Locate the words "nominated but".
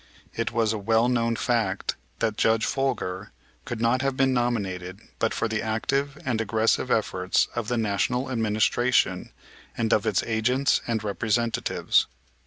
4.33-5.31